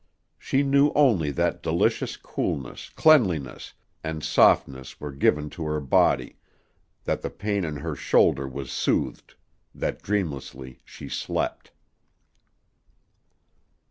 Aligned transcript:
She 0.39 0.63
knew 0.63 0.91
only 0.95 1.29
that 1.29 1.61
delicious 1.61 2.17
coolness, 2.17 2.89
cleanliness, 2.89 3.73
and 4.03 4.23
softness 4.23 4.99
were 4.99 5.11
given 5.11 5.47
to 5.51 5.65
her 5.65 5.79
body, 5.79 6.37
that 7.03 7.21
the 7.21 7.29
pain 7.29 7.63
in 7.63 7.75
her 7.75 7.95
shoulder 7.95 8.47
was 8.47 8.71
soothed, 8.71 9.35
that 9.75 10.01
dreamlessly 10.01 10.79
she 10.85 11.07
slept. 11.07 11.69